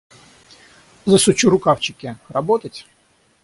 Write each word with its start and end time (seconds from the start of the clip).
Засучу 1.05 1.51
рукавчики: 1.51 2.17
работать? 2.29 2.87